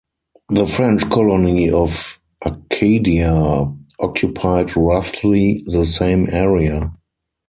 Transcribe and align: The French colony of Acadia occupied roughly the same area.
The 0.49 0.65
French 0.65 1.07
colony 1.11 1.69
of 1.69 2.19
Acadia 2.43 3.71
occupied 3.99 4.75
roughly 4.75 5.61
the 5.67 5.85
same 5.85 6.25
area. 6.31 6.91